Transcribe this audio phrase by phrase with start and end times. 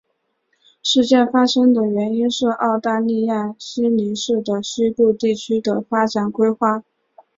[0.81, 6.83] 事件发生的原因是澳大利亚悉尼市的西部地区的发展规划。